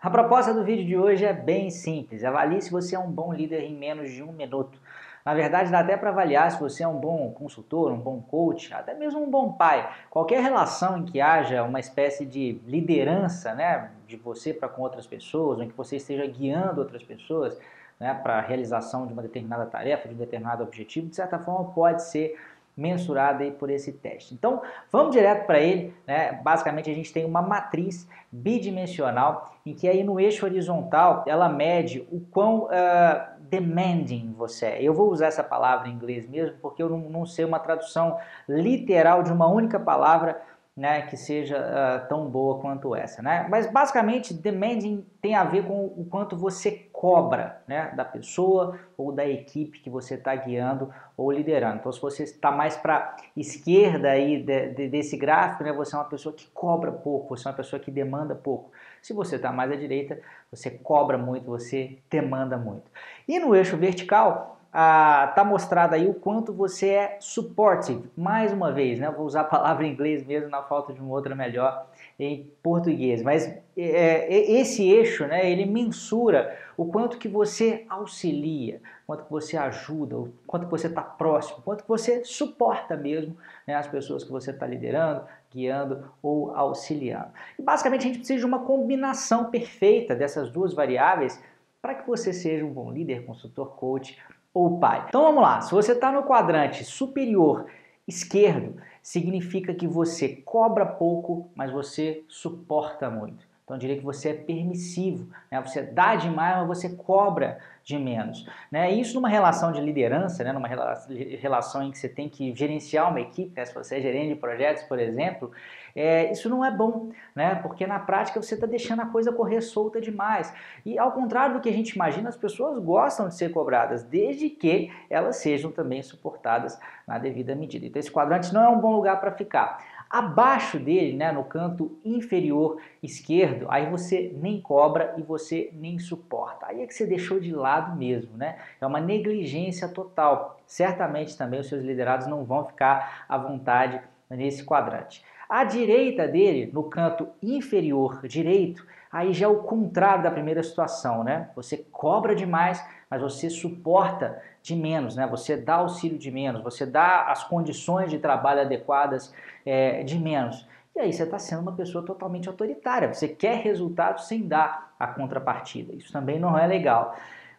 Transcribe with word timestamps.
A 0.00 0.10
proposta 0.10 0.52
do 0.52 0.62
vídeo 0.62 0.84
de 0.84 0.96
hoje 0.96 1.24
é 1.24 1.32
bem 1.32 1.70
simples. 1.70 2.22
Avalie 2.22 2.60
se 2.60 2.70
você 2.70 2.94
é 2.94 2.98
um 2.98 3.10
bom 3.10 3.32
líder 3.32 3.62
em 3.62 3.74
menos 3.74 4.10
de 4.10 4.22
um 4.22 4.30
minuto. 4.30 4.78
Na 5.24 5.34
verdade, 5.34 5.70
dá 5.70 5.80
até 5.80 5.96
para 5.96 6.10
avaliar 6.10 6.50
se 6.52 6.60
você 6.60 6.84
é 6.84 6.88
um 6.88 7.00
bom 7.00 7.32
consultor, 7.32 7.90
um 7.90 7.98
bom 7.98 8.20
coach, 8.20 8.72
até 8.72 8.94
mesmo 8.94 9.20
um 9.20 9.30
bom 9.30 9.52
pai. 9.52 9.90
Qualquer 10.10 10.42
relação 10.42 10.98
em 10.98 11.04
que 11.04 11.20
haja 11.20 11.62
uma 11.64 11.80
espécie 11.80 12.26
de 12.26 12.60
liderança 12.66 13.54
né, 13.54 13.90
de 14.06 14.16
você 14.16 14.52
para 14.52 14.68
com 14.68 14.82
outras 14.82 15.06
pessoas, 15.06 15.60
em 15.60 15.68
que 15.68 15.76
você 15.76 15.96
esteja 15.96 16.26
guiando 16.26 16.80
outras 16.80 17.02
pessoas 17.02 17.58
né, 17.98 18.14
para 18.22 18.38
a 18.38 18.40
realização 18.40 19.06
de 19.06 19.14
uma 19.14 19.22
determinada 19.22 19.66
tarefa, 19.66 20.08
de 20.08 20.14
um 20.14 20.18
determinado 20.18 20.62
objetivo, 20.62 21.08
de 21.08 21.16
certa 21.16 21.38
forma 21.38 21.72
pode 21.72 22.02
ser 22.04 22.38
mensurada 22.76 23.42
aí 23.42 23.50
por 23.50 23.70
esse 23.70 23.92
teste. 23.92 24.34
Então, 24.34 24.60
vamos 24.92 25.12
direto 25.12 25.46
para 25.46 25.58
ele, 25.58 25.94
né? 26.06 26.32
Basicamente 26.42 26.90
a 26.90 26.94
gente 26.94 27.12
tem 27.12 27.24
uma 27.24 27.40
matriz 27.40 28.06
bidimensional 28.30 29.50
em 29.64 29.74
que 29.74 29.88
aí 29.88 30.04
no 30.04 30.20
eixo 30.20 30.44
horizontal 30.44 31.24
ela 31.26 31.48
mede 31.48 32.06
o 32.12 32.20
quão 32.20 32.64
uh, 32.64 33.36
demanding 33.38 34.34
você 34.36 34.66
é. 34.66 34.82
Eu 34.82 34.92
vou 34.92 35.10
usar 35.10 35.26
essa 35.26 35.42
palavra 35.42 35.88
em 35.88 35.92
inglês 35.92 36.28
mesmo 36.28 36.56
porque 36.60 36.82
eu 36.82 36.90
não, 36.90 36.98
não 36.98 37.24
sei 37.24 37.44
uma 37.44 37.58
tradução 37.58 38.18
literal 38.48 39.22
de 39.22 39.32
uma 39.32 39.46
única 39.48 39.80
palavra 39.80 40.40
né, 40.76 41.02
que 41.02 41.16
seja 41.16 41.56
uh, 41.58 42.06
tão 42.06 42.28
boa 42.28 42.60
quanto 42.60 42.94
essa, 42.94 43.22
né? 43.22 43.46
Mas 43.48 43.66
basicamente 43.66 44.34
demanding 44.34 45.06
tem 45.22 45.34
a 45.34 45.42
ver 45.42 45.64
com 45.64 45.86
o 45.86 46.04
quanto 46.04 46.36
você 46.36 46.70
cobra, 46.92 47.62
né, 47.66 47.92
da 47.96 48.04
pessoa 48.04 48.78
ou 48.96 49.10
da 49.10 49.26
equipe 49.26 49.80
que 49.80 49.88
você 49.88 50.14
está 50.14 50.34
guiando 50.34 50.92
ou 51.16 51.32
liderando. 51.32 51.76
Então, 51.76 51.90
se 51.90 52.00
você 52.00 52.24
está 52.24 52.50
mais 52.50 52.76
para 52.76 53.16
esquerda 53.34 54.10
aí 54.10 54.42
de, 54.42 54.68
de, 54.74 54.88
desse 54.88 55.16
gráfico, 55.16 55.64
né, 55.64 55.72
você 55.72 55.96
é 55.96 55.98
uma 55.98 56.04
pessoa 56.04 56.34
que 56.34 56.46
cobra 56.48 56.92
pouco, 56.92 57.34
você 57.34 57.48
é 57.48 57.50
uma 57.50 57.56
pessoa 57.56 57.80
que 57.80 57.90
demanda 57.90 58.34
pouco. 58.34 58.70
Se 59.00 59.14
você 59.14 59.36
está 59.36 59.50
mais 59.50 59.72
à 59.72 59.76
direita, 59.76 60.20
você 60.50 60.70
cobra 60.70 61.16
muito, 61.16 61.46
você 61.46 61.98
demanda 62.10 62.58
muito. 62.58 62.90
E 63.26 63.38
no 63.38 63.54
eixo 63.54 63.78
vertical, 63.78 64.58
ah, 64.72 65.32
tá 65.34 65.44
mostrado 65.44 65.94
aí 65.94 66.08
o 66.08 66.14
quanto 66.14 66.52
você 66.52 66.88
é 66.90 67.16
supportive. 67.20 68.10
Mais 68.16 68.52
uma 68.52 68.70
vez, 68.70 68.98
né? 68.98 69.10
Vou 69.10 69.26
usar 69.26 69.42
a 69.42 69.44
palavra 69.44 69.86
em 69.86 69.92
inglês 69.92 70.26
mesmo 70.26 70.50
na 70.50 70.62
falta 70.62 70.92
de 70.92 71.00
uma 71.00 71.14
outra 71.14 71.34
melhor 71.34 71.86
em 72.18 72.50
português. 72.62 73.22
Mas 73.22 73.46
é, 73.76 74.32
esse 74.52 74.86
eixo, 74.88 75.26
né? 75.26 75.50
Ele 75.50 75.64
mensura 75.64 76.56
o 76.76 76.86
quanto 76.86 77.18
que 77.18 77.28
você 77.28 77.86
auxilia, 77.88 78.80
quanto 79.06 79.24
que 79.24 79.30
você 79.30 79.56
ajuda, 79.56 80.18
o 80.18 80.32
quanto 80.46 80.66
que 80.66 80.70
você 80.70 80.88
está 80.88 81.02
próximo, 81.02 81.62
quanto 81.62 81.82
que 81.82 81.88
você 81.88 82.24
suporta 82.24 82.96
mesmo 82.96 83.36
né, 83.66 83.74
as 83.74 83.86
pessoas 83.86 84.24
que 84.24 84.30
você 84.30 84.50
está 84.50 84.66
liderando, 84.66 85.22
guiando 85.50 86.10
ou 86.22 86.54
auxiliando. 86.54 87.30
E 87.58 87.62
basicamente 87.62 88.02
a 88.02 88.06
gente 88.08 88.18
precisa 88.18 88.40
de 88.40 88.46
uma 88.46 88.58
combinação 88.58 89.50
perfeita 89.50 90.14
dessas 90.14 90.50
duas 90.50 90.74
variáveis 90.74 91.42
para 91.80 91.94
que 91.94 92.06
você 92.06 92.32
seja 92.32 92.64
um 92.64 92.72
bom 92.72 92.90
líder, 92.90 93.24
consultor, 93.24 93.68
coach 93.76 94.18
ou 94.56 94.78
pai. 94.78 95.04
Então 95.06 95.22
vamos 95.22 95.42
lá, 95.42 95.60
se 95.60 95.70
você 95.70 95.92
está 95.92 96.10
no 96.10 96.22
quadrante 96.22 96.82
superior 96.82 97.66
esquerdo, 98.08 98.80
significa 99.02 99.74
que 99.74 99.86
você 99.86 100.28
cobra 100.30 100.86
pouco, 100.86 101.50
mas 101.54 101.70
você 101.70 102.24
suporta 102.26 103.10
muito. 103.10 103.46
Então 103.66 103.76
diria 103.76 103.96
que 103.96 104.04
você 104.04 104.28
é 104.28 104.32
permissivo, 104.32 105.28
né? 105.50 105.60
você 105.60 105.82
dá 105.82 106.14
demais, 106.14 106.58
mas 106.58 106.68
você 106.68 106.88
cobra 106.90 107.58
de 107.82 107.98
menos. 107.98 108.48
Né? 108.70 108.92
Isso 108.92 109.16
numa 109.16 109.28
relação 109.28 109.72
de 109.72 109.80
liderança, 109.80 110.44
né? 110.44 110.52
numa 110.52 110.68
relação 110.68 111.82
em 111.82 111.90
que 111.90 111.98
você 111.98 112.08
tem 112.08 112.28
que 112.28 112.54
gerenciar 112.54 113.10
uma 113.10 113.20
equipe, 113.20 113.52
né? 113.56 113.64
se 113.64 113.74
você 113.74 113.96
é 113.96 114.00
gerente 114.00 114.34
de 114.34 114.36
projetos, 114.36 114.84
por 114.84 115.00
exemplo, 115.00 115.50
é, 115.96 116.30
isso 116.30 116.48
não 116.48 116.64
é 116.64 116.70
bom, 116.70 117.10
né? 117.34 117.56
porque 117.56 117.88
na 117.88 117.98
prática 117.98 118.40
você 118.40 118.54
está 118.54 118.68
deixando 118.68 119.02
a 119.02 119.06
coisa 119.06 119.32
correr 119.32 119.60
solta 119.60 120.00
demais. 120.00 120.54
E 120.84 120.96
ao 120.96 121.10
contrário 121.10 121.56
do 121.56 121.60
que 121.60 121.68
a 121.68 121.72
gente 121.72 121.90
imagina, 121.90 122.28
as 122.28 122.36
pessoas 122.36 122.78
gostam 122.78 123.26
de 123.26 123.34
ser 123.34 123.50
cobradas, 123.50 124.04
desde 124.04 124.48
que 124.48 124.92
elas 125.10 125.38
sejam 125.38 125.72
também 125.72 126.02
suportadas 126.02 126.78
na 127.04 127.18
devida 127.18 127.56
medida. 127.56 127.84
Então 127.84 127.98
esse 127.98 128.12
quadrante 128.12 128.54
não 128.54 128.62
é 128.62 128.68
um 128.68 128.78
bom 128.78 128.94
lugar 128.94 129.20
para 129.20 129.32
ficar. 129.32 129.84
Abaixo 130.08 130.78
dele, 130.78 131.16
né, 131.16 131.32
no 131.32 131.44
canto 131.44 131.98
inferior 132.04 132.80
esquerdo, 133.02 133.66
aí 133.68 133.90
você 133.90 134.32
nem 134.40 134.60
cobra 134.60 135.14
e 135.18 135.22
você 135.22 135.70
nem 135.74 135.98
suporta. 135.98 136.66
Aí 136.66 136.80
é 136.80 136.86
que 136.86 136.94
você 136.94 137.06
deixou 137.06 137.40
de 137.40 137.52
lado 137.52 137.96
mesmo, 137.96 138.36
né? 138.36 138.56
É 138.80 138.86
uma 138.86 139.00
negligência 139.00 139.88
total. 139.88 140.60
Certamente 140.66 141.36
também 141.36 141.60
os 141.60 141.68
seus 141.68 141.82
liderados 141.82 142.26
não 142.26 142.44
vão 142.44 142.64
ficar 142.64 143.24
à 143.28 143.36
vontade 143.36 144.00
nesse 144.30 144.64
quadrante. 144.64 145.24
À 145.48 145.64
direita 145.64 146.26
dele, 146.26 146.70
no 146.72 146.84
canto 146.84 147.28
inferior 147.42 148.26
direito, 148.26 148.84
aí 149.12 149.32
já 149.32 149.46
é 149.46 149.48
o 149.48 149.58
contrário 149.58 150.22
da 150.22 150.30
primeira 150.30 150.62
situação, 150.62 151.22
né? 151.22 151.50
Você 151.54 151.78
cobra 151.92 152.34
demais, 152.34 152.84
mas 153.08 153.22
você 153.22 153.48
suporta 153.48 154.42
de 154.62 154.74
menos, 154.74 155.14
né? 155.14 155.26
Você 155.28 155.56
dá 155.56 155.76
auxílio 155.76 156.18
de 156.18 156.30
menos, 156.30 156.62
você 156.62 156.84
dá 156.84 157.26
as 157.26 157.44
condições 157.44 158.10
de 158.10 158.18
trabalho 158.18 158.62
adequadas 158.62 159.32
é, 159.64 160.02
de 160.02 160.18
menos. 160.18 160.66
E 160.96 161.00
aí 161.00 161.12
você 161.12 161.24
está 161.24 161.38
sendo 161.38 161.60
uma 161.60 161.72
pessoa 161.72 162.04
totalmente 162.04 162.48
autoritária. 162.48 163.12
Você 163.12 163.28
quer 163.28 163.58
resultados 163.58 164.26
sem 164.26 164.48
dar 164.48 164.94
a 164.98 165.06
contrapartida. 165.06 165.94
Isso 165.94 166.10
também 166.10 166.40
não 166.40 166.58
é 166.58 166.66
legal. 166.66 167.14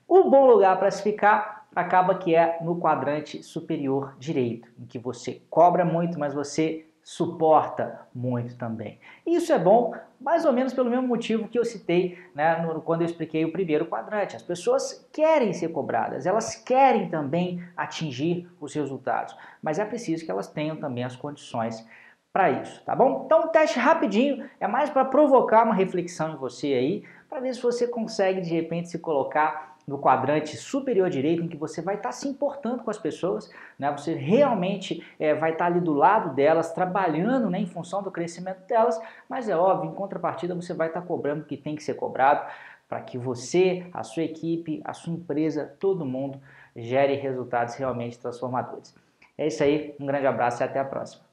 O 0.08 0.30
bom 0.30 0.48
lugar 0.48 0.78
para 0.80 0.90
se 0.90 1.04
ficar 1.04 1.68
acaba 1.76 2.16
que 2.16 2.34
é 2.34 2.58
no 2.62 2.80
quadrante 2.80 3.44
superior 3.44 4.16
direito, 4.18 4.68
em 4.80 4.86
que 4.88 4.98
você 4.98 5.44
cobra 5.50 5.86
muito, 5.86 6.18
mas 6.18 6.34
você 6.34 6.87
suporta 7.08 8.02
muito 8.14 8.58
também. 8.58 9.00
Isso 9.26 9.54
é 9.54 9.58
bom, 9.58 9.94
mais 10.20 10.44
ou 10.44 10.52
menos 10.52 10.74
pelo 10.74 10.90
mesmo 10.90 11.08
motivo 11.08 11.48
que 11.48 11.58
eu 11.58 11.64
citei 11.64 12.20
né, 12.36 12.58
no, 12.58 12.82
quando 12.82 13.02
eu 13.02 13.06
expliquei 13.06 13.46
o 13.46 13.52
primeiro 13.54 13.86
quadrante. 13.86 14.36
As 14.36 14.42
pessoas 14.42 15.08
querem 15.14 15.54
ser 15.54 15.70
cobradas, 15.70 16.26
elas 16.26 16.54
querem 16.56 17.08
também 17.10 17.64
atingir 17.78 18.46
os 18.60 18.74
resultados, 18.74 19.38
mas 19.62 19.80
é 19.80 19.86
preciso 19.86 20.26
que 20.26 20.30
elas 20.30 20.48
tenham 20.48 20.76
também 20.76 21.06
as 21.06 21.16
condições 21.16 21.88
para 22.34 22.52
isso, 22.52 22.84
tá 22.84 22.94
bom? 22.94 23.24
Então, 23.26 23.44
um 23.44 23.48
teste 23.48 23.80
rapidinho 23.80 24.46
é 24.60 24.68
mais 24.68 24.90
para 24.90 25.06
provocar 25.06 25.64
uma 25.64 25.74
reflexão 25.74 26.34
em 26.34 26.36
você 26.36 26.74
aí, 26.74 27.04
para 27.30 27.40
ver 27.40 27.56
se 27.56 27.62
você 27.62 27.88
consegue 27.88 28.42
de 28.42 28.50
repente 28.50 28.90
se 28.90 29.00
colocar 29.00 29.77
no 29.88 29.98
quadrante 29.98 30.58
superior 30.58 31.10
direito, 31.10 31.42
em 31.42 31.48
que 31.48 31.56
você 31.56 31.82
vai 31.82 31.96
estar 31.96 32.10
tá 32.10 32.14
se 32.14 32.28
importando 32.28 32.84
com 32.84 32.92
as 32.92 32.98
pessoas, 32.98 33.50
né? 33.80 33.90
você 33.90 34.14
realmente 34.14 35.02
é, 35.18 35.34
vai 35.34 35.54
estar 35.54 35.66
tá 35.66 35.72
ali 35.72 35.80
do 35.80 35.94
lado 35.94 36.36
delas, 36.36 36.74
trabalhando 36.74 37.50
né, 37.50 37.60
em 37.60 37.66
função 37.66 38.04
do 38.04 38.12
crescimento 38.12 38.68
delas, 38.68 39.00
mas 39.30 39.48
é 39.48 39.56
óbvio, 39.56 39.90
em 39.90 39.94
contrapartida, 39.94 40.54
você 40.54 40.74
vai 40.74 40.88
estar 40.88 41.02
tá 41.02 41.08
cobrando 41.08 41.44
o 41.44 41.46
que 41.46 41.56
tem 41.56 41.76
que 41.76 41.84
ser 41.84 41.94
cobrado 41.94 42.46
para 42.90 43.02
que 43.02 43.18
você, 43.18 43.88
a 43.94 44.04
sua 44.04 44.24
equipe, 44.24 44.82
a 44.84 44.94
sua 44.94 45.14
empresa, 45.14 45.76
todo 45.80 46.06
mundo 46.06 46.40
gere 46.76 47.16
resultados 47.16 47.76
realmente 47.76 48.20
transformadores. 48.20 48.94
É 49.38 49.48
isso 49.48 49.64
aí, 49.64 49.96
um 50.00 50.06
grande 50.06 50.28
abraço 50.28 50.62
e 50.62 50.66
até 50.66 50.80
a 50.80 50.86
próxima. 50.86 51.27